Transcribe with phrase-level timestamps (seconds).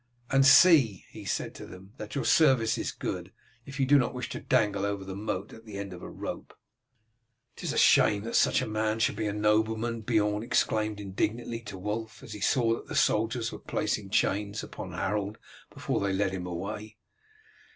[0.31, 3.31] "And see," he said to them, "that your service is good,
[3.67, 6.09] if you do not wish to dangle over the moat at the end of a
[6.09, 6.57] rope."
[7.55, 11.59] "It is a shame that such a man should be a nobleman," Beorn exclaimed indignantly
[11.65, 15.37] to Wulf, as he saw that the soldiers were placing chains upon Harold
[15.71, 16.97] before they led him away.